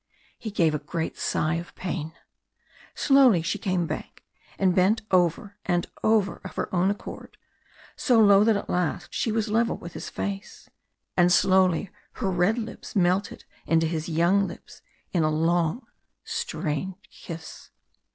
He 0.39 0.49
gave 0.49 0.73
a 0.73 0.79
great 0.79 1.15
sigh 1.15 1.53
of 1.57 1.75
pain. 1.75 2.13
Slowly 2.95 3.43
she 3.43 3.59
came 3.59 3.85
back 3.85 4.23
and 4.57 4.73
bent 4.73 5.03
over 5.11 5.57
and 5.63 5.85
over 6.03 6.41
of 6.43 6.55
her 6.55 6.73
own 6.73 6.89
accord 6.89 7.37
so 7.95 8.19
low 8.19 8.43
that 8.45 8.57
at 8.57 8.67
last 8.67 9.13
she 9.13 9.31
was 9.31 9.47
level 9.49 9.77
with 9.77 9.93
his 9.93 10.09
face. 10.09 10.67
And 11.15 11.31
slowly 11.31 11.91
her 12.13 12.31
red 12.31 12.57
lips 12.57 12.95
melted 12.95 13.45
into 13.67 13.85
his 13.85 14.09
young 14.09 14.47
lips 14.47 14.81
in 15.13 15.21
a 15.21 15.29
long, 15.29 15.85
strange 16.23 16.95
kiss. 17.11 17.69